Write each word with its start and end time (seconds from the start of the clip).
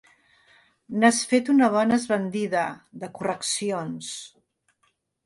N'has 1.01 1.19
fet 1.33 1.51
una 1.53 1.69
bona 1.75 1.99
esbandida, 2.01 2.63
de 3.05 3.11
correccions. 3.19 4.09